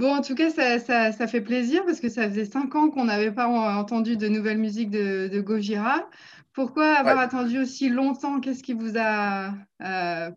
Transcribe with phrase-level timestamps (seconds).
[0.00, 2.88] Bon, en tout cas, ça, ça- ça fait plaisir parce que ça faisait cinq ans
[2.88, 6.08] qu'on n'avait pas en- entendu de nouvelles musiques de, de Gojira.
[6.54, 7.22] Pourquoi avoir Ouais.
[7.22, 8.40] attendu aussi longtemps?
[8.40, 10.30] Qu'est-ce qui vous a euh,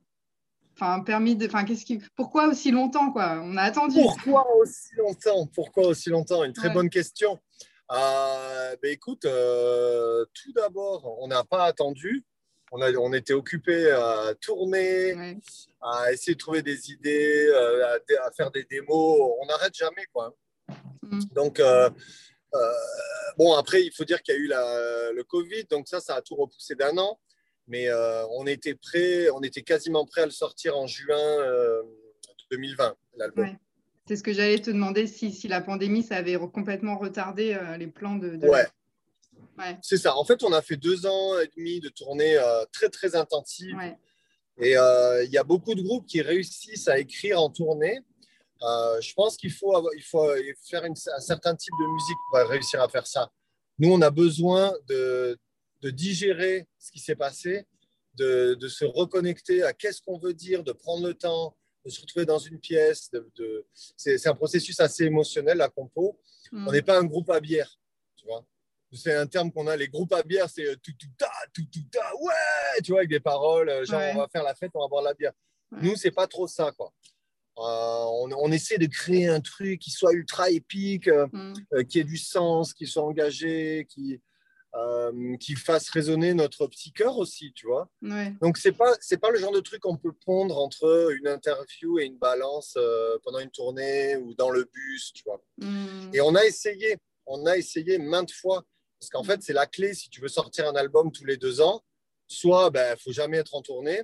[1.05, 1.47] permis de.
[1.47, 2.01] Qu'est-ce qui...
[2.17, 3.39] Pourquoi aussi longtemps, quoi?
[3.41, 4.01] On a attendu.
[4.01, 5.47] Pourquoi aussi longtemps?
[5.55, 6.43] Pourquoi aussi longtemps?
[6.43, 6.73] Une très Ouais.
[6.73, 7.39] bonne question.
[7.89, 12.25] Euh, ben écoute, euh, tout d'abord, on n'a pas attendu.
[12.75, 15.37] On, a, on était occupé à tourner, Ouais.
[15.79, 19.19] à essayer de trouver des idées, euh, à, faire des démos.
[19.39, 20.35] On n'arrête jamais, quoi.
[21.03, 21.19] Mm.
[21.35, 21.87] Donc, euh,
[22.55, 22.71] euh,
[23.37, 26.15] bon, après, il faut dire qu'il y a eu la- le Covid, donc ça, ça
[26.15, 27.19] a tout repoussé d'un an.
[27.67, 31.83] Mais euh, on était prêt, on était quasiment prêt à le sortir en juin euh,
[32.49, 33.45] 2020, l'album.
[33.45, 33.55] Ouais.
[34.07, 37.87] C'est ce que j'allais te demander si, si la pandémie, ça avait complètement retardé les
[37.87, 38.35] plans de.
[38.35, 38.65] de- Ouais.
[39.57, 39.77] Ouais.
[39.81, 40.15] C'est ça.
[40.17, 43.75] En fait, on a fait deux ans et demi de tournée euh, très, très intensive.
[43.75, 43.97] Ouais.
[44.59, 47.99] Et euh, il y a beaucoup de groupes qui réussissent à écrire en tournée.
[48.61, 50.25] Euh, je pense qu'il faut, avoir- il faut
[50.69, 53.31] faire une- un certain type de musique pour réussir à faire ça.
[53.79, 55.37] Nous, on a besoin de,
[55.81, 57.65] de digérer ce qui s'est passé,
[58.15, 61.99] de, de se reconnecter à qu'est-ce qu'on veut dire, de prendre le temps, de se
[61.99, 63.09] retrouver dans une pièce.
[63.11, 66.19] De, de- C'est c'est un processus assez émotionnel, la compo.
[66.51, 66.67] Mm.
[66.67, 67.79] On n'est pas un groupe à bière,
[68.15, 68.45] tu vois.
[68.93, 71.63] C'est un terme qu'on a, les groupes à bière, c'est euh, tout, tout, ta, tout,
[71.71, 74.11] tout, ta, ouais, tu vois, avec des paroles, euh, genre Ouais.
[74.15, 75.33] on va faire la fête, on va boire la bière.
[75.71, 75.79] Ouais.
[75.81, 76.91] Nous, c'est pas trop ça, quoi.
[77.57, 81.53] Euh, on, on essaie de créer un truc qui soit ultra épique, euh, Mm.
[81.73, 84.21] euh, qui ait du sens, qui soit engagé, qui,
[85.39, 87.87] qui fasse résonner notre petit cœur aussi, tu vois.
[88.01, 88.33] Ouais.
[88.41, 91.99] Donc, c'est pas, c'est pas le genre de truc qu'on peut pondre entre une interview
[91.99, 92.75] et une balance
[93.23, 95.39] pendant une tournée ou dans le bus, tu vois.
[95.59, 96.09] Mm.
[96.15, 96.97] Et on a essayé,
[97.27, 98.63] on a essayé maintes fois,
[99.03, 101.59] parce qu'en fait, c'est la clé si tu veux sortir un album tous les deux
[101.59, 101.83] ans.
[102.27, 104.01] Soit, il ben, faut jamais être en tournée,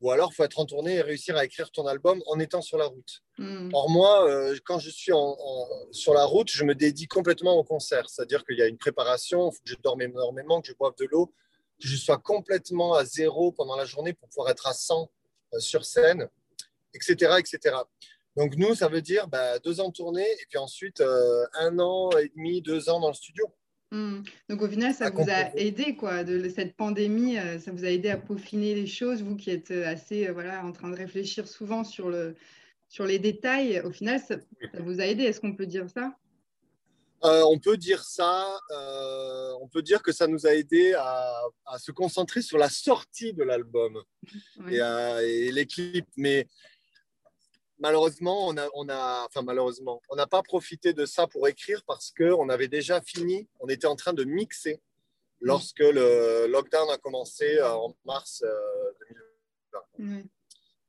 [0.00, 2.60] ou alors, il faut être en tournée et réussir à écrire ton album en étant
[2.60, 3.22] sur la route.
[3.38, 3.70] Mm.
[3.72, 7.54] Or, moi, euh, quand je suis en- en- sur la route, je me dédie complètement
[7.54, 8.10] au concert.
[8.10, 10.94] C'est-à-dire qu'il y a une préparation, il faut que je dorme énormément, que je boive
[10.98, 11.26] de l'eau,
[11.80, 15.08] que je sois complètement à zéro pendant la journée pour pouvoir être à 100
[15.54, 16.28] euh, sur scène,
[16.94, 17.76] etc., etc.
[18.36, 21.78] Donc, nous, ça veut dire bah, deux ans de tournée et puis ensuite euh, un
[21.78, 23.46] an et demi, deux ans dans le studio.
[23.92, 24.22] Mm.
[24.48, 27.84] Donc au final, ça À vous a aidé, quoi, de cette pandémie, euh, ça vous
[27.84, 30.88] a aidé à peaufiner les choses, vous qui êtes euh, assez, euh, voilà, en train
[30.88, 32.34] de réfléchir souvent sur le,
[32.88, 33.80] sur les détails.
[33.80, 34.36] Au final, ça,
[34.72, 35.24] ça vous a aidé.
[35.24, 36.16] Est-ce qu'on peut dire ça?
[37.24, 41.30] Euh, on peut dire ça, euh, on peut dire que ça nous a aidé à,
[41.66, 44.02] à se concentrer sur la sortie de l'album.
[44.70, 46.08] Et, et les clips.
[46.16, 46.48] Mais
[47.86, 51.82] malheureusement, on a, on a, enfin malheureusement, on n'a pas profité de ça pour écrire
[51.84, 53.48] parce que on avait déjà fini.
[53.60, 54.80] On était en train de mixer
[55.40, 58.92] lorsque le lockdown a commencé euh, en mars euh,
[59.98, 60.16] 2020.
[60.16, 60.24] Ouais.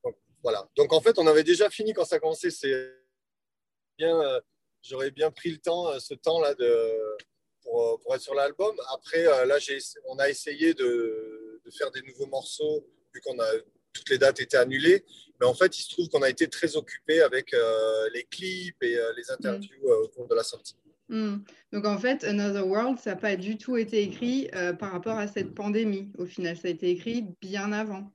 [0.04, 0.70] Donc, voilà.
[0.78, 2.52] Donc en fait, on avait déjà fini quand ça a commencé.
[2.52, 2.76] C'est
[3.98, 4.16] bien.
[4.22, 4.40] euh,
[4.86, 6.70] J'aurais bien pris le temps, euh, ce temps-là de
[7.64, 8.76] pour, pour être sur l'album.
[8.94, 9.58] Après, euh, là,
[10.10, 13.50] on a essayé de, de faire des nouveaux morceaux vu qu'on a
[13.94, 15.04] toutes les dates étaient annulées.
[15.40, 18.82] Mais en fait, il se trouve qu'on a été très occupé avec euh, les clips
[18.82, 20.76] et euh, les interviews euh, au cours de la sortie.
[21.10, 21.38] Mm.
[21.72, 24.50] Donc en fait, Another World, ça n'a pas du tout été écrit
[24.80, 26.12] par rapport à cette pandémie.
[26.18, 28.12] Au final, ça a été écrit bien avant.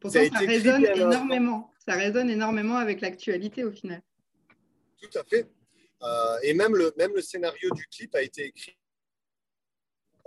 [0.00, 1.70] Pourtant, ça, écrit résonne énormément.
[1.86, 4.02] Ça résonne énormément avec l'actualité au final.
[5.00, 5.46] Tout à fait.
[6.04, 8.76] Euh, et même le, même le scénario du clip a été écrit.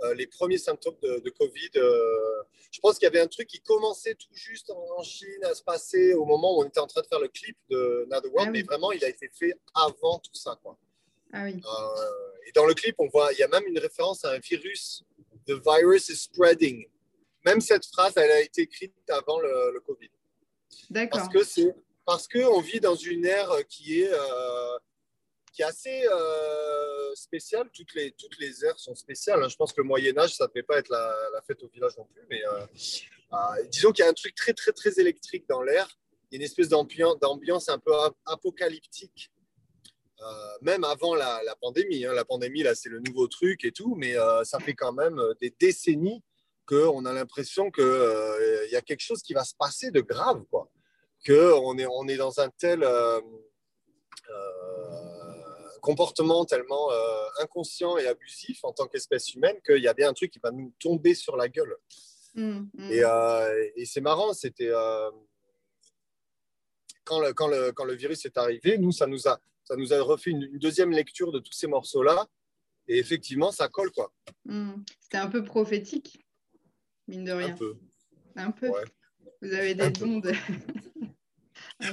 [0.02, 1.70] Euh, les premiers symptômes de, de Covid.
[1.76, 5.42] euh, je pense qu'il y avait un truc qui commençait tout juste en, en Chine
[5.44, 8.06] à se passer au moment où on était en train de faire le clip de
[8.10, 8.58] Another World, Ah oui.
[8.58, 10.58] mais vraiment, il a été fait avant tout ça.
[10.62, 10.76] Quoi.
[11.32, 11.54] Ah oui.
[11.64, 14.38] Euh, et dans le clip, on voit, il y a même une référence à un
[14.38, 15.02] virus.
[15.46, 16.86] The virus is spreading.
[17.44, 20.10] Même cette phrase, elle a été écrite avant le, le Covid.
[20.90, 21.20] D'accord.
[21.20, 21.74] Parce que c'est
[22.04, 24.10] parce que on vit dans une ère qui est
[25.58, 27.12] qui est assez euh.
[27.74, 29.42] Toutes les toutes les ères sont spéciales.
[29.42, 29.48] hein.
[29.48, 31.96] Je pense que le Moyen Âge, ça ne devait pas être la, fête au village
[31.98, 32.22] non plus.
[32.30, 32.64] Mais euh,
[33.32, 35.88] euh, disons qu'il y a un truc très très très électrique dans l'air.
[36.30, 39.30] Il y a une espèce d'ambiance un peu ap- apocalyptique.
[40.20, 42.04] Euh, même avant la, la pandémie.
[42.04, 42.12] hein.
[42.12, 44.14] La pandémie, là, c'est le nouveau truc et tout, mais
[44.44, 46.22] ça fait quand même des décennies
[46.66, 50.70] qu'on a l'impression qu'il y a quelque chose qui va se passer de grave, quoi.
[51.26, 52.84] qu'on est, on est dans un tel
[55.80, 56.88] comportement tellement
[57.40, 60.50] inconscient et abusif en tant qu'espèce humaine qu'il y a bien un truc qui va
[60.50, 61.76] nous tomber sur la gueule.
[62.34, 62.90] Mm, mm.
[62.90, 63.02] Et,
[63.76, 64.72] et c'est marrant, c'était
[67.08, 69.92] quand le, quand, le, quand le virus est arrivé, nous, ça nous a, ça nous
[69.92, 72.26] a refait une, deuxième lecture de tous ces morceaux-là.
[72.86, 74.12] Et effectivement, ça colle, quoi.
[74.44, 74.82] Hmm.
[75.00, 76.24] C'était un peu prophétique,
[77.06, 77.48] mine de rien.
[77.48, 77.76] Un peu.
[78.36, 78.70] Un peu.
[79.40, 80.32] Vous avez des dons de...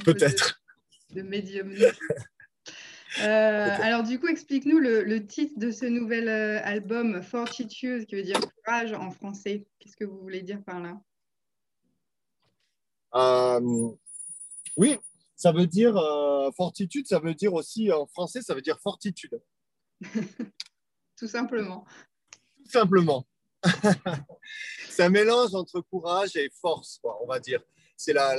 [0.03, 0.61] Peut-être.
[1.11, 1.73] De, médium.
[3.21, 8.23] Euh, alors du coup, explique-nous le, titre de ce nouvel euh, album, Fortitude, qui veut
[8.23, 9.67] dire courage en français.
[9.79, 10.99] Qu'est-ce que vous voulez dire par là?
[13.15, 13.89] Euh,
[14.75, 14.97] oui,
[15.35, 19.39] ça veut dire euh, fortitude, ça veut dire aussi en français, ça veut dire fortitude.
[21.17, 21.85] Tout simplement.
[22.57, 23.25] Tout simplement.
[24.89, 27.61] c'est un mélange entre courage et force, on va dire.
[27.95, 28.35] C'est la,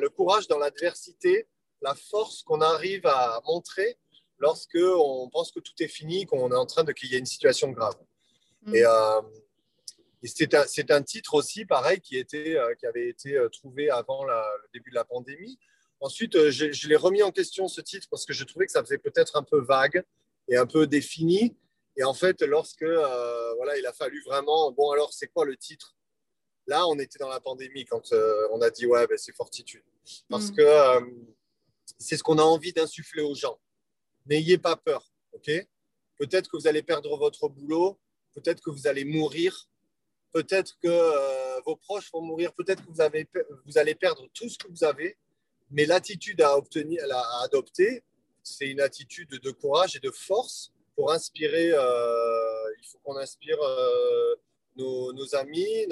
[0.00, 1.46] le courage dans l'adversité,
[1.82, 3.98] la force qu'on arrive à montrer
[4.38, 7.18] lorsque on pense que tout est fini, qu'on est en train de qu'il y ait
[7.18, 7.96] une situation grave.
[8.62, 8.74] Mm.
[8.74, 9.20] Et, euh,
[10.24, 14.24] c'est un, un, titre aussi, pareil, qui, était, euh, qui avait été euh, trouvé avant
[14.24, 14.34] le
[14.74, 15.58] début de la pandémie.
[16.00, 18.82] Ensuite, je, je l'ai remis en question, ce titre, parce que je trouvais que ça
[18.82, 20.02] faisait peut-être un peu vague
[20.48, 21.56] et un peu défini.
[21.96, 25.96] Et en fait, lorsque voilà, il a fallu vraiment, bon, alors c'est quoi le titre?
[26.68, 28.12] Là, on était dans la pandémie quand
[28.52, 29.82] on a dit, ouais, ben, c'est Fortitude.
[30.28, 30.56] Parce mm.
[30.56, 31.00] que
[31.98, 33.58] c'est ce qu'on a envie d'insuffler aux gens.
[34.26, 35.50] N'ayez pas peur, ok?
[36.18, 37.98] Peut-être que vous allez perdre votre boulot,
[38.34, 39.68] peut-être que vous allez mourir,
[40.32, 44.58] peut-être que euh, vos proches vont mourir, peut-être que vous, vous allez perdre tout ce
[44.58, 45.16] que vous avez,
[45.70, 48.02] mais l'attitude à, obtenir, à adopter,
[48.42, 53.60] c'est une attitude de courage et de force pour inspirer, euh, il faut qu'on inspire
[53.62, 54.34] euh,
[54.76, 55.86] nos, amis,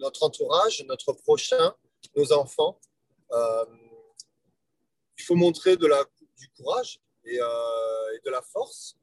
[0.00, 1.74] notre entourage, notre prochain,
[2.16, 2.80] nos enfants.
[5.18, 6.04] Il faut montrer de la,
[6.38, 8.96] du courage et, et de la force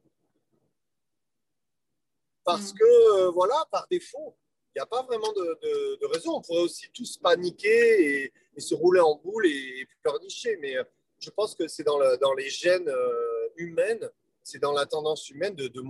[2.44, 2.78] parce mm.
[2.78, 4.36] que, voilà, par défaut,
[4.74, 6.36] il n'y a pas vraiment de, raison.
[6.36, 10.56] On pourrait aussi tous paniquer et, se rouler en boule et, pleurnicher.
[10.60, 10.84] Mais euh,
[11.18, 14.08] je pense que c'est dans, dans, les gènes euh, humaines,
[14.42, 15.82] c'est dans la tendance humaine de, de,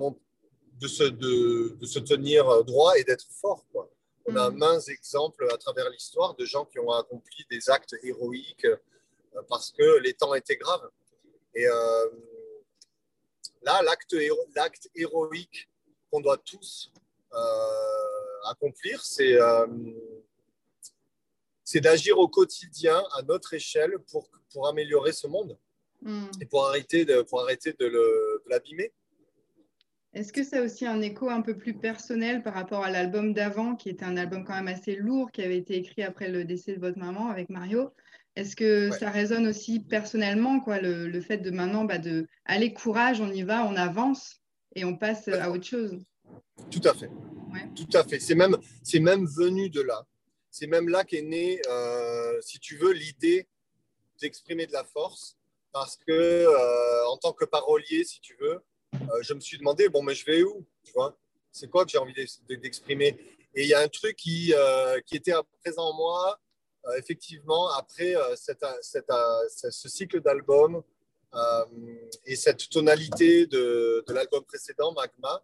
[0.80, 3.64] de, se, de, se tenir droit et d'être fort.
[3.72, 3.90] Quoi.
[4.26, 4.56] On a mm.
[4.56, 8.76] mains exemples à travers l'histoire de gens qui ont accompli des actes héroïques euh,
[9.48, 10.88] parce que les temps étaient graves.
[11.54, 11.64] Et
[13.62, 15.68] là, l'acte héroïque
[16.10, 16.92] qu'on doit tous
[18.50, 19.66] accomplir, euh,
[21.64, 25.58] c'est d'agir au quotidien à notre échelle pour, pour améliorer ce monde
[26.02, 26.26] hmm.
[26.40, 28.92] et pour arrêter de, pour arrêter de l'abîmer.
[30.12, 33.34] Est-ce que ça a aussi un écho un peu plus personnel par rapport à l'album
[33.34, 36.44] d'avant, qui était un album quand même assez lourd, qui avait été écrit après le
[36.44, 37.92] décès de votre maman avec Mario?
[38.36, 42.72] Est-ce que ça résonne aussi personnellement, quoi, le, le fait de maintenant bah, de aller
[42.72, 44.40] courage, on y va, on avance
[44.74, 46.04] et on passe à autre chose?
[46.70, 47.10] Tout à fait.
[47.76, 48.18] Tout à fait.
[48.18, 50.04] C'est même, c'est même venu de là.
[50.50, 53.46] C'est même là qu'est née, euh, si tu veux, l'idée
[54.20, 55.36] d'exprimer de la force.
[55.72, 58.60] Parce que, euh, en tant que parolier, si tu veux,
[58.94, 61.16] euh, je me suis demandé, bon, mais je vais où tu vois?
[61.52, 62.14] C'est quoi que j'ai envie
[62.48, 63.16] d'exprimer?
[63.54, 64.52] Et il y a un truc qui,
[65.06, 66.40] qui était présent en moi,
[66.96, 69.12] effectivement, après cette, cette,
[69.48, 70.82] ce cycle d'albums
[72.26, 75.42] et cette tonalité de, l'album précédent, Magma.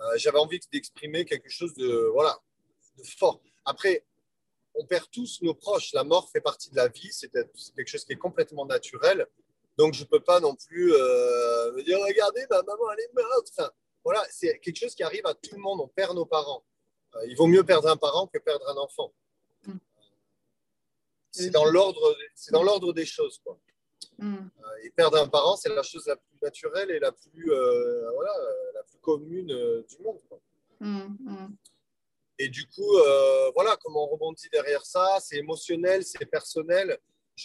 [0.00, 2.38] Euh, j'avais envie d'exprimer quelque chose de, voilà,
[2.96, 3.40] de fort.
[3.64, 4.04] Après,
[4.74, 5.92] on perd tous nos proches.
[5.92, 7.12] La mort fait partie de la vie.
[7.12, 9.26] C'est quelque chose qui est complètement naturel.
[9.76, 13.12] Donc, je ne peux pas non plus euh, me dire Regardez, ma maman, elle est
[13.14, 13.72] morte.
[14.04, 15.80] Voilà, c'est quelque chose qui arrive à tout le monde.
[15.80, 16.64] On perd nos parents.
[17.16, 19.12] Euh, il vaut mieux perdre un parent que perdre un enfant.
[21.42, 22.14] Mm.
[22.34, 23.40] C'est dans l'ordre des choses.
[23.44, 23.58] Quoi.
[24.18, 24.50] Mm.
[24.84, 27.50] et perdre un parent, c'est la chose la plus naturelle et la plus,
[28.14, 28.32] voilà,
[29.08, 30.18] commune euh, du monde.
[30.80, 31.56] Mmh, mmh.
[32.38, 35.18] Et du coup, euh, voilà comment on rebondit derrière ça.
[35.20, 36.98] C'est émotionnel, c'est personnel.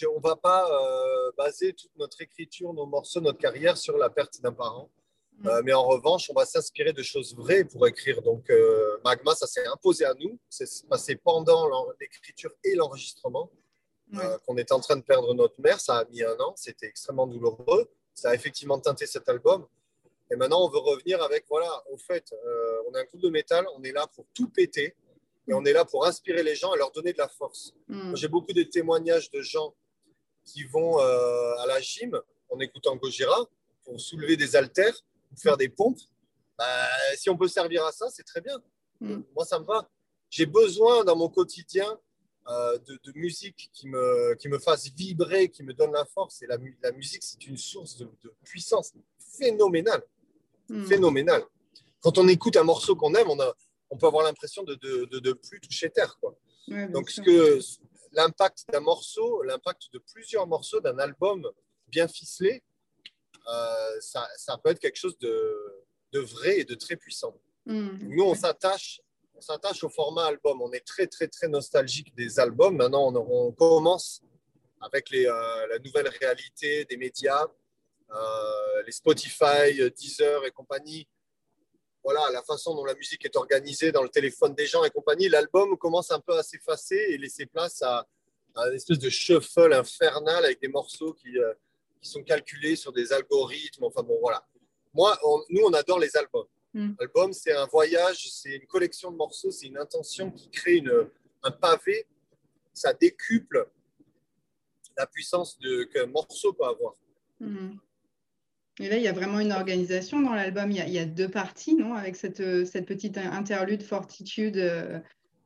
[0.08, 4.10] on ne va pas euh, baser toute notre écriture, nos morceaux, notre carrière sur la
[4.10, 4.90] perte d'un parent.
[5.64, 8.22] Mais en revanche, on va s'inspirer de choses vraies pour écrire.
[8.22, 8.48] Donc,
[9.04, 10.38] Magma, ça s'est imposé à nous.
[10.48, 11.68] C'est passé pendant
[12.00, 13.50] l'écriture et l'enregistrement.
[14.46, 15.80] Qu'on était en train de perdre notre mère.
[15.80, 16.54] Ça a mis un an.
[16.56, 17.90] C'était extrêmement douloureux.
[18.14, 19.66] Ça a effectivement teinté cet album.
[20.30, 23.28] Et maintenant, on veut revenir avec, voilà, au fait, euh, on a un groupe de
[23.28, 24.96] métal, on est là pour tout péter
[25.46, 27.74] et on est là pour inspirer les gens et leur donner de la force.
[27.88, 28.16] Mm.
[28.16, 29.74] J'ai beaucoup de témoignages de gens
[30.44, 32.18] qui vont euh, à la gym
[32.48, 33.46] en écoutant Gojira
[33.84, 36.00] pour soulever des haltères, pour faire des pompes.
[36.56, 38.56] Bah, si on peut servir à ça, c'est très bien.
[39.00, 39.20] Mm.
[39.34, 39.88] Moi, ça me va.
[40.30, 41.98] J'ai besoin dans mon quotidien
[42.48, 46.42] euh, de, musique qui me, qui me fasse vibrer, qui me donne la force.
[46.42, 48.08] Et la, la musique, c'est une source de,
[48.42, 48.92] puissance
[49.38, 50.02] phénoménale.
[50.68, 50.84] Hmm.
[50.84, 51.44] Phénoménale.
[52.00, 53.54] Quand on écoute un morceau qu'on aime, on, a,
[53.90, 56.18] on peut avoir l'impression de ne plus toucher terre.
[56.20, 56.36] Quoi.
[56.68, 57.60] Donc, ce que
[58.12, 61.48] l'impact d'un morceau, l'impact de plusieurs morceaux d'un album
[61.88, 62.62] bien ficelé,
[63.46, 67.38] euh, ça, ça, peut être quelque chose de, de, vrai et de très puissant.
[67.66, 67.98] Hmm.
[68.00, 69.00] Nous, on s'attache
[69.34, 70.62] on s'attache au format album.
[70.62, 72.76] On est très, très, très nostalgique des albums.
[72.76, 74.22] Maintenant, on, commence
[74.80, 77.46] avec euh, la nouvelle réalité des médias,
[78.10, 81.08] euh, les Spotify, Deezer et compagnie.
[82.02, 85.28] Voilà, la façon dont la musique est organisée dans le téléphone des gens et compagnie.
[85.28, 88.06] L'album commence un peu à s'effacer et laisser place à,
[88.56, 91.54] une espèce de shuffle infernal avec des morceaux qui, euh,
[92.00, 93.84] qui sont calculés sur des algorithmes.
[93.84, 94.46] Enfin bon, voilà.
[94.92, 96.46] Moi, nous, on adore les albums.
[96.74, 97.32] L'album, mm.
[97.32, 101.08] c'est un voyage, c'est une collection de morceaux, c'est une intention qui crée une,
[101.42, 102.06] un pavé.
[102.72, 103.68] Ça décuple
[104.96, 105.58] la puissance
[105.92, 106.94] qu'un morceau peut avoir.
[107.40, 107.76] Mm.
[108.80, 110.70] Et là, il y a vraiment une organisation dans l'album.
[110.72, 114.98] Il, il, y a deux parties, non Avec cette, cette petite interlude Fortitude euh,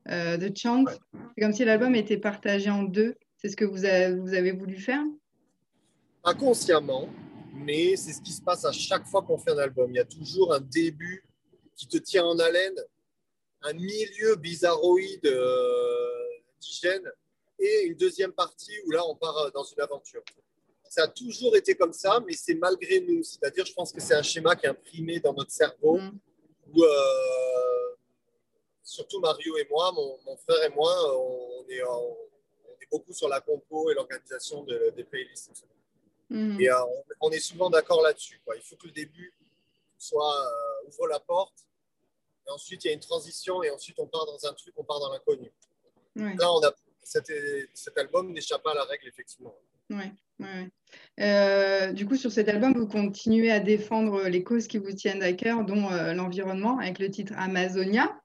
[0.08, 0.84] euh, de Chant.
[0.86, 3.16] C'est comme si l'album était partagé en deux.
[3.36, 5.02] C'est ce que vous avez, vous avez voulu faire?
[6.24, 7.08] Inconsciemment,
[7.58, 9.90] mais c'est ce qui se passe à chaque fois qu'on fait un album.
[9.90, 11.24] Il y a toujours un début
[11.76, 12.76] qui te tient en haleine,
[13.62, 17.10] un milieu bizarroïde euh, indigène
[17.58, 20.22] et une deuxième partie où là on part euh, dans une aventure.
[20.88, 23.22] Ça a toujours été comme ça, mais c'est malgré nous.
[23.22, 26.18] C'est-à-dire, je pense que c'est un schéma qui est imprimé dans notre cerveau, mm.
[26.72, 27.96] où euh,
[28.82, 32.16] surtout Mario et moi, mon, frère et moi, on est, on
[32.80, 35.66] est, beaucoup sur la compo et l'organisation des playlists.
[36.30, 36.60] Mm.
[36.60, 36.68] Et
[37.20, 38.40] on, est souvent d'accord là-dessus.
[38.56, 39.32] Il faut que le début
[39.98, 40.52] soit
[40.86, 41.64] ouvre la porte
[42.50, 45.00] ensuite, il y a une transition et ensuite, on part dans un truc, on part
[45.00, 45.50] dans l'inconnu.
[46.16, 47.32] Là, on a, cet,
[47.74, 49.54] cet album n'échappe pas à la règle, effectivement.
[49.90, 50.68] Ouais, ouais.
[51.20, 55.22] Euh, du coup, sur cet album, vous continuez à défendre les causes qui vous tiennent
[55.22, 58.20] à cœur, dont euh, l'environnement, avec le titre Amazonia.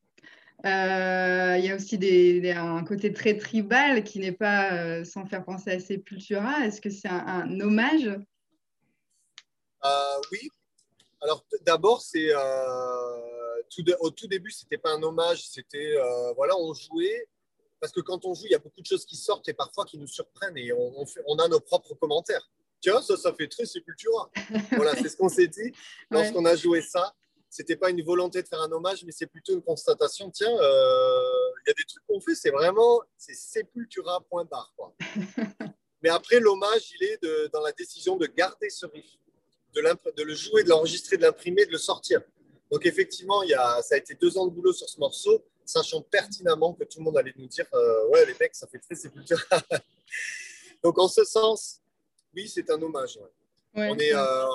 [0.66, 5.44] Euh, il y a aussi des, un côté très tribal qui n'est pas sans faire
[5.44, 6.66] penser à Sepultura.
[6.66, 8.10] Est-ce que c'est un, un, hommage?
[10.32, 10.50] Oui.
[11.22, 12.32] Alors, d'abord, c'est
[14.00, 17.28] au tout début, c'était pas un hommage, c'était euh, voilà, on jouait
[17.80, 19.84] parce que quand on joue, il y a beaucoup de choses qui sortent et parfois
[19.84, 22.50] qui nous surprennent et on, fait, on a nos propres commentaires.
[22.80, 24.30] Tiens, ça, ça fait très Sepultura.
[24.72, 25.74] voilà, c'est ce qu'on s'est dit
[26.10, 27.14] lorsqu'on a joué ça.
[27.54, 30.32] C'était pas une volonté de faire un hommage, mais c'est plutôt une constatation.
[30.32, 34.74] Tiens, euh, il y a des trucs qu'on fait, c'est vraiment c'est Sepultura point barre.
[34.76, 34.96] Quoi.
[36.02, 39.06] mais après, l'hommage, il est de, dans la décision de garder ce riff,
[39.76, 39.84] de,
[40.18, 42.22] de le jouer, de l'enregistrer, de l'imprimer, de le sortir.
[42.72, 45.46] Donc effectivement, il y a, ça a été deux ans de boulot sur ce morceau,
[45.64, 48.80] sachant pertinemment que tout le monde allait nous dire euh, ouais les mecs, ça fait
[48.80, 49.38] très sépulture.
[50.84, 51.82] Donc en ce sens,
[52.34, 53.20] oui, c'est un hommage.
[53.76, 54.46] On, est, euh,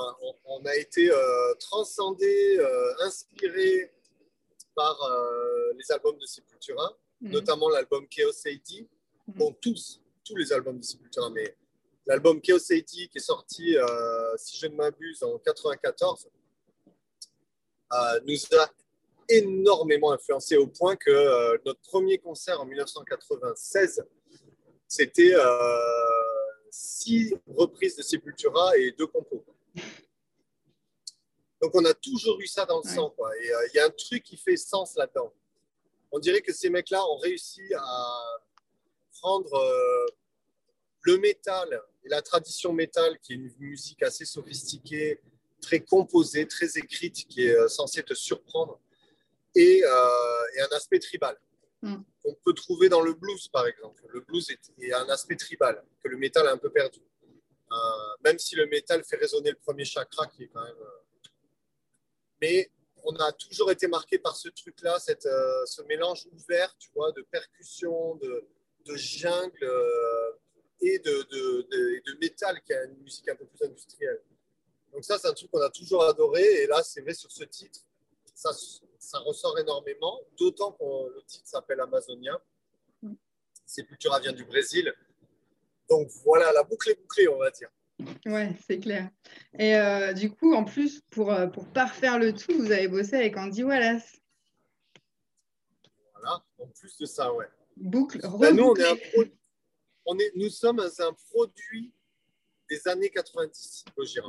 [0.45, 2.59] on, a été euh, transcendé,
[3.01, 3.93] inspiré
[4.75, 4.97] par
[5.77, 7.33] les albums de Sepultura, mhm.
[7.33, 8.87] notamment l'album Chaos AD.
[9.27, 9.35] Mhm.
[9.35, 11.57] Bon, tous, tous les albums de Sepultura, mais
[12.07, 13.77] l'album Chaos AD qui est sorti,
[14.37, 16.29] si je ne m'abuse, en 94
[17.93, 18.71] euh, nous a
[19.31, 24.05] énormément influencé au point que euh, notre premier concert en 1996,
[24.87, 26.18] c'était euh,
[26.71, 29.45] six reprises de Sepultura et deux compos.
[31.61, 33.15] Donc on a toujours eu ça dans le sang.
[33.43, 35.33] Et il y a un truc qui fait sens là-dedans.
[36.13, 38.41] On dirait que ces mecs-là ont réussi à
[39.21, 39.51] prendre
[41.03, 45.21] le métal et la tradition métal, qui est une musique assez sophistiquée,
[45.61, 48.81] très composée, très écrite, qui est euh, censée te surprendre,
[49.55, 51.37] et, euh, un aspect tribal.
[51.83, 51.97] Mm.
[52.25, 54.03] On peut trouver dans le blues, par exemple.
[54.09, 57.01] Le blues est, un aspect tribal que le métal a un peu perdu.
[57.71, 57.77] Euh,
[58.25, 60.75] même si le métal fait résonner le premier chakra, qui est quand même.
[62.41, 62.71] Mais
[63.05, 65.29] on a toujours été marqué par ce truc-là, cette,
[65.67, 69.71] ce mélange ouvert, tu vois, de percussion, de, jungle
[70.81, 74.23] et de, métal, qui a une musique un peu plus industrielle.
[74.93, 76.43] Donc ça, c'est un truc qu'on a toujours adoré.
[76.63, 77.81] Et là, c'est vrai, sur ce titre,
[78.99, 82.41] ça ressort énormément, d'autant que le titre s'appelle Amazonia.
[83.65, 84.93] Sepultura vient du Brésil.
[85.89, 87.69] Donc voilà, la boucle est bouclée, on va dire.
[88.27, 89.11] Ouais, c'est clair.
[89.59, 93.17] Et euh, du coup, en plus, pour, euh, pour parfaire le tout, vous avez bossé
[93.17, 94.21] avec Andy Wallace.
[96.13, 97.47] Voilà, en plus de ça, ouais.
[97.77, 98.75] Boucle, ben, nous,
[100.07, 101.93] on est, nous sommes un produit
[102.69, 104.21] des années 90, je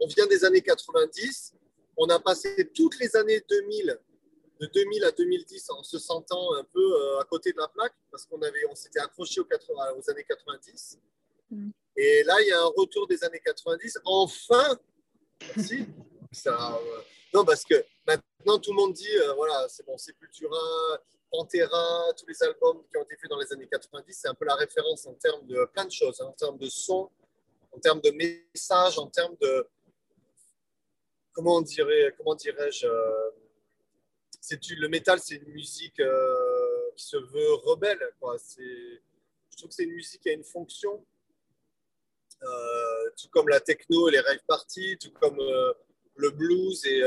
[0.00, 1.54] on vient des années 90,
[1.96, 3.98] on a passé toutes les années 2000
[4.60, 7.94] de 2000 à 2010 en se sentant un peu euh, à côté de la plaque
[8.10, 10.98] parce qu'on avait, on s'était accroché aux, 80, aux, années 90.
[11.50, 11.70] Mm.
[11.96, 13.98] Et là, il y a un retour des années 90.
[14.04, 14.78] Enfin,
[15.56, 15.86] merci.
[16.32, 17.00] Ça, euh,
[17.32, 17.74] non, parce que
[18.06, 20.58] maintenant, tout le monde dit, euh, voilà, c'est bon, Sepultura,
[21.30, 24.44] Pantera, tous les albums qui ont été faits dans les années 90, c'est un peu
[24.44, 27.10] la référence en termes de plein de choses, hein, en termes de son,
[27.72, 29.66] en termes de message, en termes de,
[31.40, 32.86] comment dirais, comment dirais-je,
[34.42, 37.98] c'est le métal, c'est une musique euh, qui se veut rebelle.
[38.20, 38.36] Quoi.
[38.58, 41.02] Je trouve que c'est une musique qui a une fonction,
[42.42, 45.72] euh, tout comme la techno et les rave parties, tout comme euh,
[46.16, 47.02] le blues et,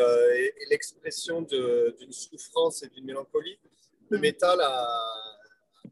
[0.72, 3.60] l'expression d'une souffrance et d'une mélancolie.
[4.10, 4.22] Le mm.
[4.22, 4.88] métal a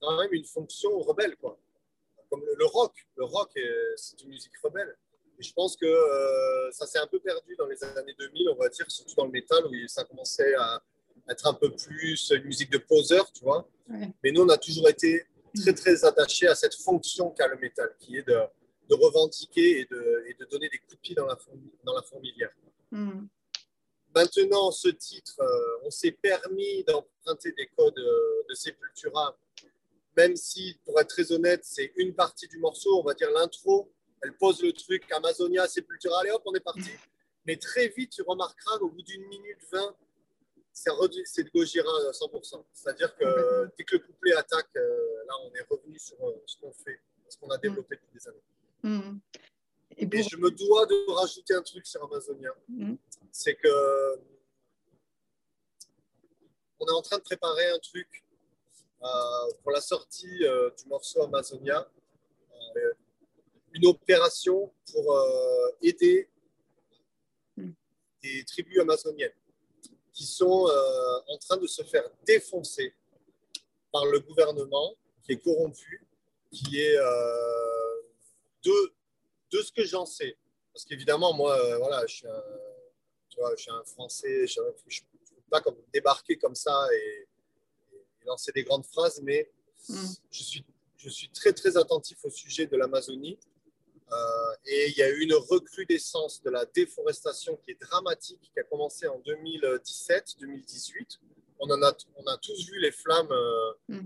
[0.02, 1.60] quand même une fonction rebelle, quoi.
[2.32, 2.94] Comme le, rock.
[3.18, 3.52] Le rock,
[3.98, 4.98] c'est une musique rebelle.
[5.42, 5.88] Et je pense que
[6.72, 9.32] ça s'est un peu perdu dans les années 2000, on va dire, surtout dans le
[9.32, 10.84] métal, où ça commençait à,
[11.30, 13.68] être un peu plus une musique de poseur, tu vois.
[14.24, 15.26] Mais nous, on a toujours été
[15.60, 18.40] très, très attachés à cette fonction qu'a le métal, qui est de,
[18.88, 21.38] de revendiquer et de, et de, donner des coups de pied dans la,
[21.84, 22.52] dans la fourmilière.
[22.92, 23.26] Hmm.
[24.14, 29.36] Maintenant, ce titre, euh, on s'est permis d'emprunter des codes euh, de Sepultura,
[30.18, 33.90] même si, pour être très honnête, c'est une partie du morceau, on va dire l'intro,
[34.22, 36.92] elle pose le truc, Amazonia, Sepultura, allez hop, on est parti.
[37.46, 39.96] Mais très vite, tu remarqueras qu'au bout d'une minute vingt,
[40.74, 42.64] c'est de Gojira à 100%.
[42.72, 46.58] C'est-à-dire que dès que le couplet attaque, euh, là, on est revenu sur euh, ce
[46.58, 47.00] qu'on fait,
[47.30, 47.62] ce qu'on a mm.
[47.62, 48.44] développé depuis des années.
[48.84, 49.20] Mm.
[49.98, 52.52] Et, je me dois de rajouter un truc sur Amazonia.
[53.32, 54.20] C'est que
[56.80, 58.08] on est en train de préparer un truc
[59.04, 59.08] euh,
[59.62, 61.88] pour la sortie du morceau Amazonia,
[63.74, 65.18] une opération pour
[65.82, 66.30] aider
[68.22, 69.34] des tribus amazoniennes
[70.14, 72.94] qui sont euh, en train de se faire défoncer
[73.92, 76.06] par le gouvernement qui est corrompu,
[76.52, 78.02] qui est euh,
[78.64, 78.94] de,
[79.52, 80.38] de ce que j'en sais.
[80.74, 82.44] Parce qu'évidemment, moi, euh, voilà, je suis, un,
[83.30, 87.28] tu vois, je suis un Français, je ne peux pas comme, débarquer comme ça et,
[88.24, 89.52] lancer des grandes phrases, mais
[89.90, 90.06] mm.
[90.30, 90.64] je, suis,
[90.96, 93.40] je suis très, très attentif au sujet de l'Amazonie.
[94.12, 98.60] Euh, et il y a eu une recrudescence de la déforestation qui est dramatique, qui
[98.60, 101.20] a commencé en 2017-2018.
[101.60, 104.06] On, en a, on a tous vu les flammes, euh, mm.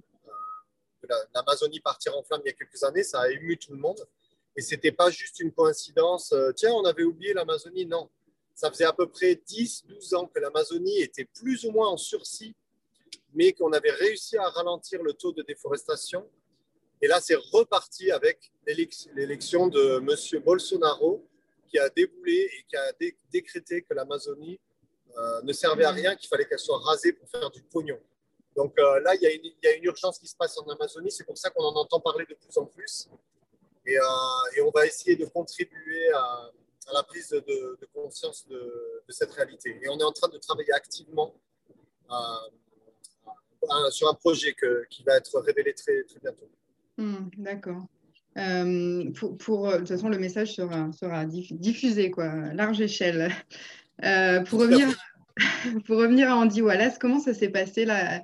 [1.09, 3.79] euh, l'Amazonie partir en flammes il y a quelques années, ça a ému tout le
[3.79, 4.05] monde.
[4.55, 8.09] Et ce n'était pas juste une coïncidence, tiens, on avait oublié l'Amazonie, non.
[8.53, 12.55] Ça faisait à peu près 10-12 ans que l'Amazonie était plus ou moins en sursis,
[13.33, 16.29] mais qu'on avait réussi à ralentir le taux de déforestation
[17.01, 20.41] et là, c'est reparti avec l'élection de M.
[20.43, 21.25] Bolsonaro,
[21.67, 22.91] qui a déboulé et qui a
[23.31, 24.59] décrété que l'Amazonie
[25.17, 27.99] euh, ne servait à rien, qu'il fallait qu'elle soit rasée pour faire du pognon.
[28.55, 31.11] Donc euh, là, il y, a une, urgence qui se passe en Amazonie.
[31.11, 33.09] C'est pour ça qu'on en entend parler de plus en plus.
[33.85, 36.51] Et, euh, on va essayer de contribuer à,
[36.93, 39.79] la prise de, conscience de, cette réalité.
[39.81, 41.33] Et on est en train de travailler activement
[43.89, 44.55] sur un projet
[44.89, 46.49] qui va être révélé très, bientôt.
[46.97, 47.85] Hmm, d'accord.
[48.37, 53.31] Euh, pour, de toute façon, le message sera, sera diffusé, quoi, large échelle.
[54.03, 54.89] Euh, pour, revenir,
[55.85, 58.21] pour revenir à Andy Wallace, comment ça s'est passé là?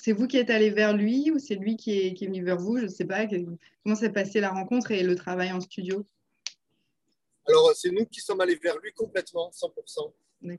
[0.00, 2.42] C'est vous qui êtes allé vers lui ou c'est lui qui est, qui est, venu
[2.42, 2.78] vers vous?
[2.78, 3.26] Je ne sais pas.
[3.26, 6.06] Comment s'est passé la rencontre et le travail en studio?
[7.46, 10.12] Alors, c'est nous qui sommes allés vers lui complètement, 100%.
[10.44, 10.56] Euh,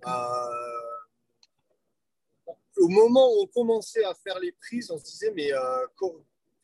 [2.77, 5.51] au moment où on commençait à faire les prises, on se disait, mais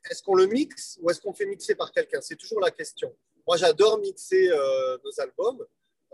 [0.09, 2.21] est-ce qu'on le mixe ou est-ce qu'on fait mixer par quelqu'un?
[2.21, 3.15] C'est toujours la question.
[3.47, 5.65] Moi, j'adore mixer euh, nos albums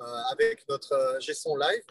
[0.02, 1.84] euh, avec notre euh, son live.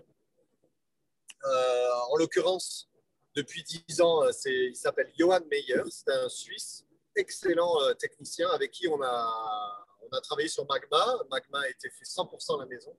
[1.44, 2.88] en l'occurrence,
[3.36, 5.82] depuis 10 ans, il s'appelle Johan Meyer.
[5.90, 11.04] C'est un Suisse, excellent technicien avec qui on a, on a travaillé sur Magma.
[11.30, 12.96] Magma a été fait 100% à la maison.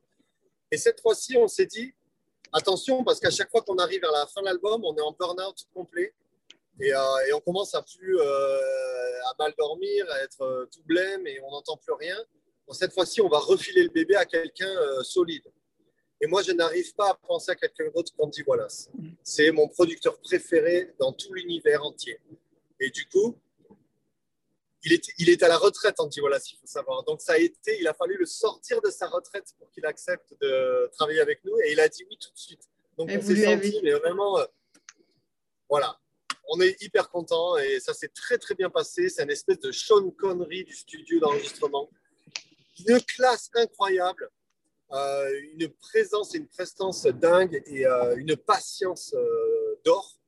[0.71, 1.93] Et cette fois-ci, on s'est dit,
[2.51, 5.13] attention, parce qu'à chaque fois qu'on arrive vers la fin de l'album, on est en
[5.13, 6.13] burn-out complet.
[6.81, 8.19] Et, et, on commence à plus
[9.25, 12.17] à mal dormir, à être euh, tout blême et on n'entend plus rien.
[12.71, 15.43] cette fois-ci, on va refiler le bébé à quelqu'un euh, solide.
[16.21, 18.89] Et moi, je n'arrive pas à penser à quelqu'un d'autre qu'Andy Wallace.
[19.23, 22.19] C'est mon producteur préféré dans tout l'univers entier.
[22.79, 23.37] Et du coup,
[24.83, 27.03] il est, il est à la retraite, Andy Wallace, il faut savoir.
[27.03, 30.33] Donc, ça a été, il a fallu le sortir de sa retraite pour qu'il accepte
[30.41, 31.59] de travailler avec nous.
[31.65, 32.61] Et il a dit oui tout de suite.
[32.97, 34.45] Donc, on s'est senti, mais vraiment, euh,
[35.69, 35.99] voilà
[36.49, 39.09] on est hyper content et ça s'est très très bien passé.
[39.09, 41.89] C'est une espèce de Sean Connery du studio d'enregistrement.
[42.87, 44.29] Une classe incroyable,
[44.91, 50.19] euh, une présence et une prestance dingue et euh, une patience euh, d'or.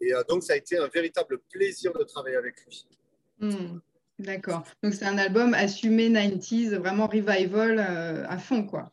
[0.00, 2.88] Et donc, ça a été un véritable plaisir de travailler avec lui.
[3.38, 3.78] Hmm,
[4.18, 4.64] d'accord.
[4.82, 8.90] Donc, c'est un album assumé 90s, vraiment revival à fond, quoi.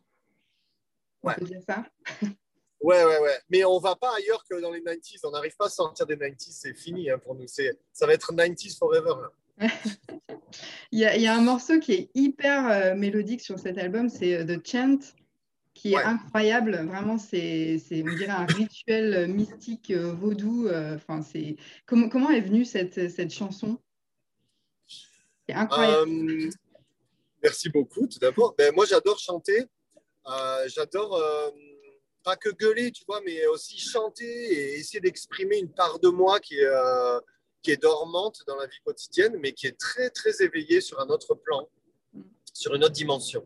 [1.23, 1.83] On peut dire ça?
[2.81, 3.37] Ouais, ouais, ouais.
[3.49, 5.19] Mais on va pas ailleurs que dans les 90s.
[5.23, 6.51] On n'arrive pas à sortir des 90s.
[6.51, 7.45] C'est fini hein, pour nous.
[7.47, 9.15] Ça va être 90s forever.
[10.91, 13.77] il, y a, il, y a, un morceau qui est hyper euh, mélodique sur cet
[13.77, 14.07] album.
[14.09, 14.99] C'est euh, The Chant,
[15.73, 16.85] qui est incroyable.
[16.85, 20.69] Vraiment, c'est, on dirait un rituel euh, mystique vaudou.
[20.69, 23.77] Enfin, c'est comment, comment est venue cette, cette chanson?
[24.87, 26.49] C'est incroyable.
[27.43, 28.55] merci beaucoup, tout d'abord.
[28.57, 29.65] Ben, moi, j'adore chanter.
[30.67, 31.21] j'adore
[32.29, 36.39] pas que gueuler, tu vois, mais aussi chanter et essayer d'exprimer une part de moi
[36.39, 37.19] qui est, euh,
[37.63, 41.07] qui est dormante dans la vie quotidienne, mais qui est très, très éveillée sur un
[41.07, 41.67] autre plan,
[42.53, 43.43] sur une autre dimension.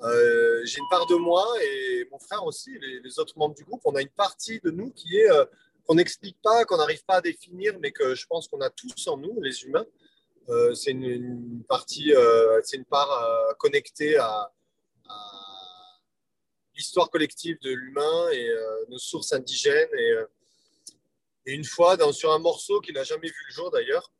[0.00, 2.70] Euh, j'ai une part de moi et mon frère aussi,
[3.04, 5.44] les, autres membres du groupe, on a une partie de nous qui est euh,
[5.84, 9.08] qu'on n'explique pas, qu'on n'arrive pas à définir, mais que je pense qu'on a tous
[9.08, 9.86] en nous, les humains.
[10.74, 12.12] c'est une, partie,
[12.64, 13.12] c'est une part
[13.58, 14.50] connectée à
[16.76, 19.88] l'histoire collective de l'humain et euh, nos sources indigènes.
[19.94, 20.26] Euh,
[21.46, 24.12] et, une fois, sur un morceau qui n'a jamais vu le jour d'ailleurs,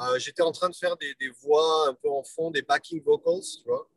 [0.00, 3.42] euh, j'étais en train de faire des, voix un peu en fond, des backing vocals,
[3.42, 3.88] tu vois.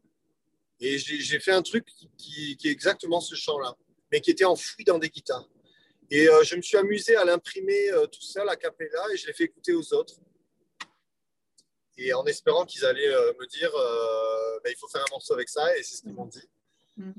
[0.79, 3.73] Et j'ai fait un truc qui, est exactement ce chant-là,
[4.11, 5.47] mais qui était enfoui dans des guitares.
[6.11, 9.45] Et je me suis amusé à l'imprimer tout seul à cappella et je l'ai fait
[9.45, 10.15] écouter aux autres.
[11.97, 13.07] Et en espérant qu'ils allaient
[13.39, 16.25] me dire, bah, il faut faire un morceau avec ça, et c'est ce qu'ils m'ont
[16.25, 16.49] dit.
[16.97, 17.13] Mm.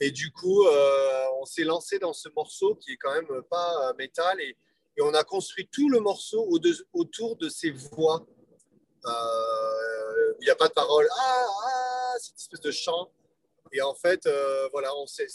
[0.00, 3.92] Et du coup, euh, on s'est lancé dans ce morceau qui est quand même pas
[3.98, 4.56] métal et,
[4.98, 6.48] on a construit tout le morceau
[6.94, 8.26] autour de ces voix.
[9.04, 11.06] Euh, il n'y a pas de parole.
[11.18, 13.12] Ah, ah, c'est une espèce de chant.
[13.72, 15.26] Et en fait, euh, voilà, on s'est,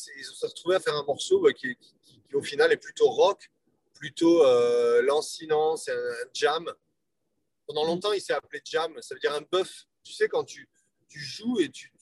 [0.41, 3.51] retrouvé à faire un morceau qui, qui, au final est plutôt rock,
[3.93, 4.43] plutôt
[5.03, 6.65] lancinant, c'est un, jam.
[7.67, 9.85] Pendant longtemps, il s'est appelé jam, ça veut dire un buff.
[10.03, 10.67] Tu sais, quand tu,
[11.07, 11.93] joues et tu,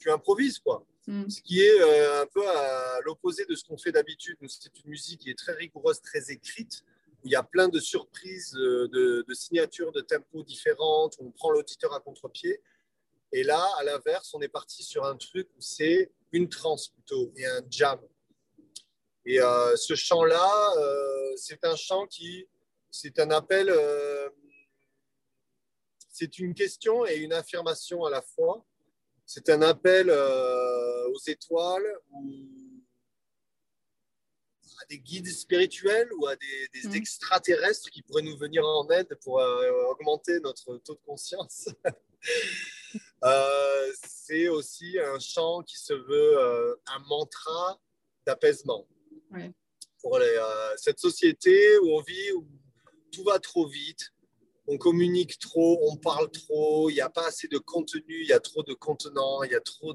[0.00, 0.84] tu improvises, quoi.
[1.08, 1.30] Mm.
[1.30, 4.36] Ce qui est euh, un peu à l'opposé de ce qu'on fait d'habitude.
[4.46, 6.84] C'est une musique qui est très rigoureuse, très écrite,
[7.22, 11.30] où il y a plein de surprises, euh, de, signatures, de tempos différentes, où on
[11.30, 12.60] prend l'auditeur à contre-pied.
[13.32, 17.32] Et là, à l'inverse, on est parti sur un truc où c'est une trance plutôt
[17.36, 17.98] et un jam.
[19.24, 20.74] Et euh, ce chant-là,
[21.36, 22.46] c'est un chant qui,
[22.90, 23.72] c'est un appel,
[26.10, 28.66] c'est une question et une affirmation à la fois
[29.38, 32.82] c'est un appel euh, aux étoiles ou
[34.82, 36.94] à des guides spirituels ou à des, mm.
[36.94, 41.68] extraterrestres qui pourraient nous venir en aide pour euh, augmenter notre taux de conscience?
[43.22, 47.78] Euh, c'est aussi un chant qui se veut un mantra
[48.24, 48.88] d'apaisement.
[50.00, 50.18] Pour
[50.76, 52.48] cette société où on vit, où
[53.12, 54.12] tout va trop vite,
[54.68, 58.34] on communique trop, on parle trop, il n'y a pas assez de contenu, il y
[58.34, 59.94] a trop de contenants, il y a trop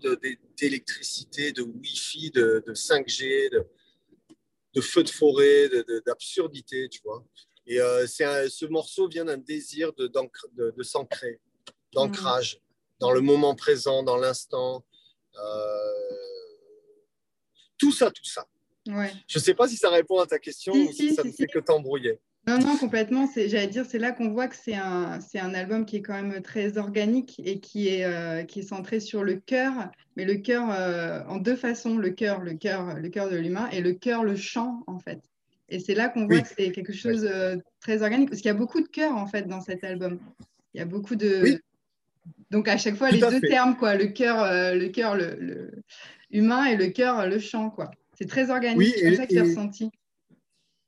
[0.57, 5.69] d'électricité, de, Wi-Fi, de, 5G, de, feux de forêt,
[6.07, 7.23] d'absurdité, tu vois.
[7.67, 11.39] Et euh, ce morceau vient d'un désir de, de, s'ancrer,
[11.93, 12.59] d'ancrage,
[12.99, 14.83] dans le moment présent, dans l'instant.
[15.35, 16.13] Euh,
[17.77, 18.47] tout ça, tout ça.
[18.85, 21.47] Je ne sais pas si ça répond à ta question ou si, ça ne fait
[21.47, 22.19] que t'embrouiller.
[22.45, 23.25] Non, non, complètement.
[23.35, 26.41] J'allais dire, c'est là qu'on voit que c'est un, un album qui est quand même
[26.41, 29.71] très organique et qui est, euh, qui est centré sur le cœur,
[30.17, 33.69] mais le cœur euh, en deux façons, le cœur, le cœur, le cœur de l'humain
[33.71, 35.21] et le cœur, le chant, en fait.
[35.69, 38.49] Et c'est là qu'on voit que c'est quelque chose de euh, très organique, parce qu'il
[38.49, 40.19] y a beaucoup de cœur, en fait, dans cet album.
[40.73, 41.61] Il y a beaucoup de...
[42.51, 45.71] Donc, à chaque fois, les deux termes, quoi, le cœur, le cœur, le,
[46.29, 47.89] humain et le cœur, le chant, quoi.
[48.17, 49.89] C'est très organique, c'est ça que j'ai ressenti.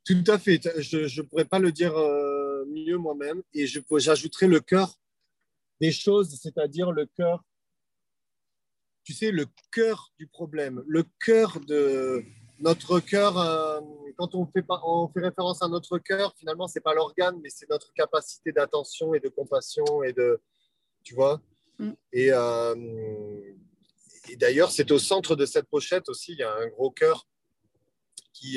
[0.06, 0.62] Tout à fait.
[0.82, 3.42] Je ne pourrais pas le dire euh, mieux moi-même.
[3.54, 5.00] Et j'ajouterais le cœur
[5.82, 7.44] des choses, c'est-à-dire le cœur,
[9.04, 12.24] tu sais, le cœur du problème, le cœur de
[12.60, 13.38] notre cœur.
[13.38, 13.82] Euh,
[14.18, 17.70] quand on fait, on fait référence à notre cœur, finalement, c'est pas l'organe, mais c'est
[17.70, 20.40] notre capacité d'attention et de compassion et de,
[21.04, 21.42] tu vois.
[21.80, 21.92] Mm.
[22.14, 22.76] Et, euh,
[24.30, 26.34] et d'ailleurs, c'est au centre de cette pochette aussi.
[26.34, 27.28] Il y a un gros cœur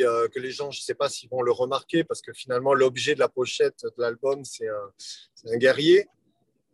[0.00, 2.74] euh, que les gens, je ne sais pas s'ils vont le remarquer, parce que finalement,
[2.74, 6.08] l'objet de la pochette de l'album, c'est un, guerrier.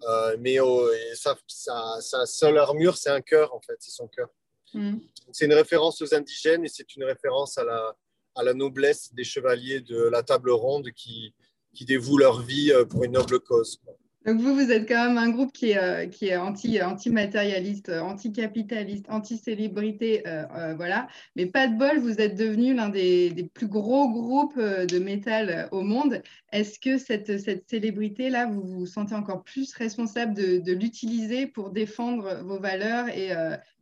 [0.03, 4.29] Euh, mais oh, sa, seule armure, c'est un cœur, en fait, c'est son cœur.
[4.75, 4.99] Mm.
[5.33, 7.97] C'est une référence aux indigènes et c'est une référence à la,
[8.35, 11.35] à la noblesse des chevaliers de la table ronde qui,
[11.73, 13.81] qui dévouent leur vie euh, pour une noble cause.
[14.25, 17.91] Donc vous, vous êtes quand même un groupe qui est, euh, qui est anti, anti-matérialiste,
[17.91, 21.09] anti-capitaliste, anti-célébrité, euh, euh, voilà.
[21.37, 25.83] Mais pas de bol, vous êtes devenu l'un des, plus gros groupes de métal au
[25.83, 26.23] monde.
[26.53, 32.59] Est-ce que cette, célébrité-là, vous vous sentez encore plus responsable de, l'utiliser pour défendre vos
[32.59, 33.31] valeurs et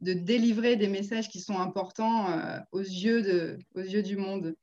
[0.01, 2.27] de délivrer des messages qui sont importants
[2.73, 4.55] aux, yeux aux yeux du monde?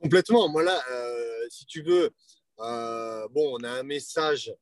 [0.00, 0.48] Complètement.
[0.50, 0.78] Moi là,
[1.48, 2.10] si tu veux,
[2.62, 4.54] euh, bon, on a un message,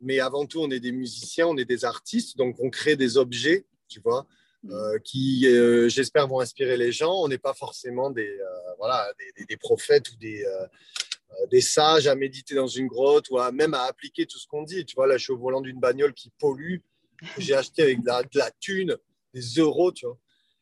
[0.00, 3.16] mais avant tout, on est des musiciens, on est des artistes, donc on crée des
[3.16, 4.26] objets, tu vois,
[4.62, 4.72] mm.
[4.72, 7.12] euh, qui, euh, j'espère, vont inspirer les gens.
[7.22, 8.38] On n'est pas forcément des,
[8.78, 9.08] voilà,
[9.48, 10.44] des, prophètes ou des,
[11.50, 14.62] des sages à méditer dans une grotte ou à, même à appliquer tout ce qu'on
[14.62, 14.84] dit.
[14.84, 16.78] Tu vois, là, je suis au volant d'une bagnole qui pollue,
[17.34, 18.96] que j'ai acheté avec de la, de la, thune,
[19.34, 20.18] des euros, tu vois.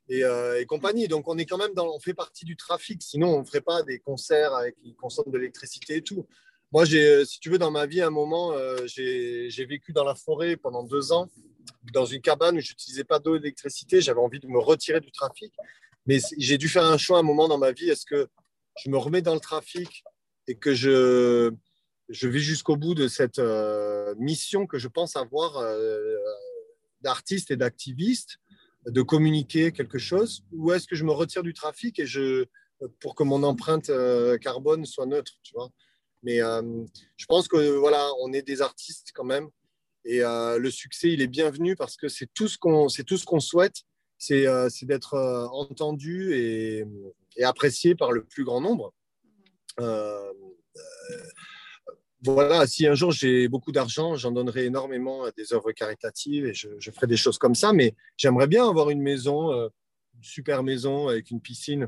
[0.08, 0.22] Et,
[0.60, 1.08] et, compagnie.
[1.08, 3.02] Donc, on est quand même dans, on fait partie du trafic.
[3.02, 6.26] Sinon, on ne ferait pas des concerts avec, qui consomment de l'électricité et tout.
[6.72, 10.04] Moi, euh, si tu veux, dans ma vie, à un moment, euh, j'ai vécu dans
[10.04, 11.28] la forêt pendant deux ans,
[11.92, 14.00] dans une cabane où je n'utilisais pas d'eau et d'électricité.
[14.00, 15.52] J'avais envie de me retirer du trafic.
[16.06, 17.88] Mais j'ai dû faire un choix à un moment dans ma vie.
[17.88, 18.28] Est-ce que
[18.82, 20.04] je me remets dans le trafic
[20.48, 21.52] et que je,
[22.08, 25.62] je vais jusqu'au bout de cette euh, mission que je pense avoir
[27.00, 28.38] d'artiste et d'activiste,
[28.86, 32.46] de communiquer quelque chose, ou est-ce que je me retire du trafic et je,
[33.00, 33.90] pour que mon empreinte
[34.40, 35.70] carbone soit neutre, tu vois?
[36.26, 36.84] Mais euh,
[37.16, 39.48] je pense que voilà, on est des artistes quand même.
[40.04, 42.88] Et euh, le succès, il est bienvenu parce que c'est tout ce qu'on,
[43.38, 43.76] souhaite,
[44.18, 45.16] c'est, euh, d'être
[45.52, 46.84] entendu et,
[47.44, 48.92] apprécié par le plus grand nombre.
[52.24, 56.54] voilà, si un jour j'ai beaucoup d'argent, j'en donnerai énormément à des œuvres caritatives et
[56.54, 57.72] je, ferai des choses comme ça.
[57.72, 61.86] Mais j'aimerais bien avoir une maison, une super maison avec une piscine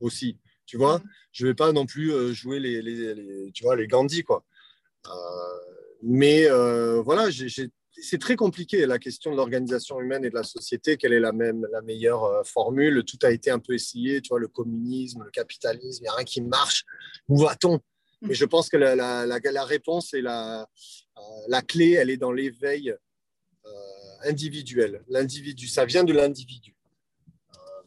[0.00, 0.38] aussi.
[0.66, 1.00] Tu vois,
[1.32, 4.44] je ne vais pas non plus euh, jouer les, les, tu vois, les Gandhi, quoi.
[5.06, 5.10] Euh,
[6.02, 10.96] mais euh, voilà, c'est très compliqué la question de l'organisation humaine et de la société.
[10.96, 13.04] Quelle est la, même, la meilleure formule?
[13.04, 16.14] Tout a été un peu essayé, tu vois, le communisme, le capitalisme, il n'y a
[16.14, 16.84] rien qui marche.
[17.28, 17.80] Où va-t-on?
[18.22, 20.68] Mais je pense que la, la, la réponse et la,
[21.48, 22.94] la clé, elle est dans l'éveil
[24.24, 25.02] individuel.
[25.08, 26.74] L'individu, ça vient de l'individu.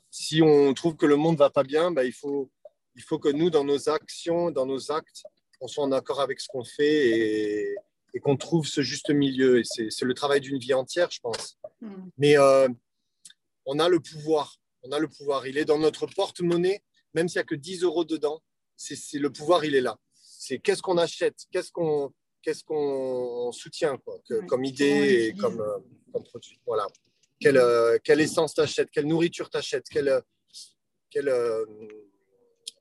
[0.10, 2.50] si on trouve que le monde va pas bien, bah, il faut
[3.00, 5.24] il faut que nous, dans nos actions, dans nos actes,
[5.62, 9.60] on soit en accord avec ce qu'on fait et, qu'on trouve ce juste milieu.
[9.60, 11.58] Et c'est le travail d'une vie entière, je pense.
[11.80, 12.10] Hmm.
[12.18, 12.68] Mais euh,
[13.66, 14.58] on a le pouvoir.
[14.84, 15.48] On a le pouvoir.
[15.48, 16.84] Il est dans notre porte-monnaie,
[17.14, 18.44] même s'il n'y a que 10 euros dedans.
[18.76, 19.98] C'est le pouvoir, il est là.
[20.14, 25.78] C'est qu'est-ce qu'on achète, qu'est-ce qu'on qu'est-ce qu'on soutient quoi, comme idée et comme, euh,
[26.12, 26.60] comme, produit.
[26.66, 26.88] Voilà.
[27.40, 30.22] Quelle, euh, quelle essence t'achètes, quelle nourriture t'achètes, quelle,
[31.10, 31.30] quelle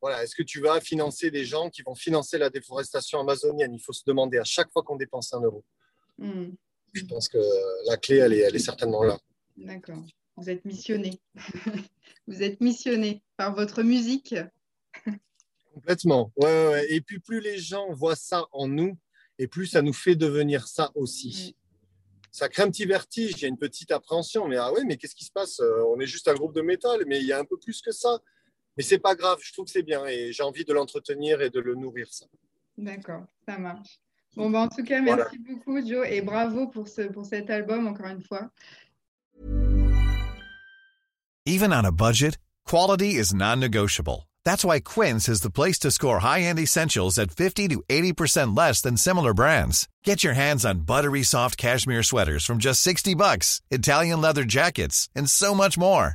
[0.00, 3.74] voilà, est-ce que tu vas financer des gens qui vont financer la déforestation amazonienne?
[3.74, 5.64] Il faut se demander à chaque fois qu'on dépense un euro.
[6.18, 6.50] Hmm.
[6.92, 7.38] Je pense que
[7.86, 9.18] la clé, elle est, elle est certainement là.
[9.56, 10.04] D'accord.
[10.36, 11.20] Vous êtes missionné.
[12.28, 14.34] Vous êtes missionné par votre musique.
[15.74, 16.32] Complètement.
[16.36, 18.96] Ouais, ouais, Et puis plus les gens voient ça en nous,
[19.38, 21.56] et plus ça nous fait devenir ça aussi.
[22.30, 24.46] Ça crée un petit vertige, il y a une petite appréhension.
[24.48, 25.60] Mais ah ouais, mais qu'est-ce qui se passe?
[25.60, 27.80] Euh, On est juste un groupe de métal, mais il y a un peu plus
[27.80, 28.20] que ça.
[28.78, 31.50] Mais c'est pas grave, je trouve que c'est bien et j'ai envie de l'entretenir et
[31.50, 32.26] de le nourrir ça.
[32.76, 33.98] D'accord, ça marche.
[34.36, 35.52] Bon, bah, en tout cas, merci voilà.
[35.52, 38.52] beaucoup, Joe, et bravo pour, ce, pour cet album, encore une fois.
[41.44, 44.28] Even on a budget, quality is non-negotiable.
[44.44, 48.80] That's why Quince is the place to score high-end essentials at 50 to 80% less
[48.80, 49.88] than similar brands.
[50.04, 55.08] Get your hands on buttery soft cashmere sweaters from just 60 bucks, Italian leather jackets,
[55.16, 56.14] and so much more.